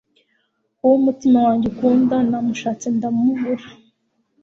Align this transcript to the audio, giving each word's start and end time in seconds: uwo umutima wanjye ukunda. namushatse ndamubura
uwo 0.83 0.95
umutima 1.01 1.37
wanjye 1.47 1.65
ukunda. 1.71 2.15
namushatse 2.29 2.85
ndamubura 2.97 3.67